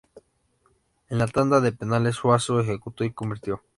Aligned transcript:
En 1.09 1.19
la 1.19 1.27
tanda 1.27 1.61
de 1.61 1.73
penales, 1.73 2.15
Suazo 2.15 2.59
ejecutó 2.59 3.03
y 3.03 3.13
convirtió. 3.13 3.61